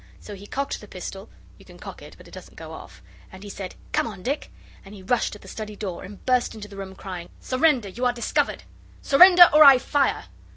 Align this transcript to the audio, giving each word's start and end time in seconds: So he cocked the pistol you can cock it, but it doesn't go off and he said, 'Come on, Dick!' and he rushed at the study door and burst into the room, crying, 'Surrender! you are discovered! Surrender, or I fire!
So 0.19 0.33
he 0.33 0.47
cocked 0.47 0.81
the 0.81 0.87
pistol 0.87 1.29
you 1.59 1.63
can 1.63 1.77
cock 1.77 2.01
it, 2.01 2.15
but 2.17 2.27
it 2.27 2.33
doesn't 2.33 2.57
go 2.57 2.71
off 2.71 3.03
and 3.31 3.43
he 3.43 3.51
said, 3.51 3.75
'Come 3.91 4.07
on, 4.07 4.23
Dick!' 4.23 4.51
and 4.83 4.95
he 4.95 5.03
rushed 5.03 5.35
at 5.35 5.43
the 5.43 5.47
study 5.47 5.75
door 5.75 6.03
and 6.03 6.25
burst 6.25 6.55
into 6.55 6.67
the 6.67 6.75
room, 6.75 6.95
crying, 6.95 7.29
'Surrender! 7.39 7.89
you 7.89 8.03
are 8.07 8.11
discovered! 8.11 8.63
Surrender, 9.03 9.47
or 9.53 9.63
I 9.63 9.77
fire! 9.77 10.25